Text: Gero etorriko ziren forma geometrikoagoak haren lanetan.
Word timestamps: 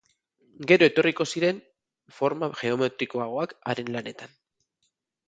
Gero 0.69 0.85
etorriko 0.91 1.27
ziren 1.35 1.59
forma 2.19 2.49
geometrikoagoak 2.63 3.55
haren 3.73 3.93
lanetan. 3.97 4.35